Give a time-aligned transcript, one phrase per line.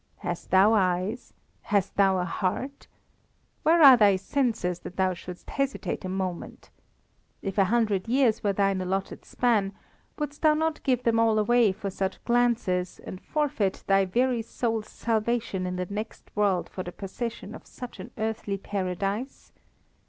[0.21, 1.31] Hast thou eyes?
[1.61, 2.87] Hast thou a heart?
[3.61, 6.71] Where are thy senses that thou shouldst hesitate a moment?
[7.43, 9.73] If a hundred years were thine allotted span
[10.17, 14.89] wouldst thou not give them all away for such glances, and forfeit thy very soul's
[14.89, 19.51] salvation in the next world for the possession of such an earthly paradise?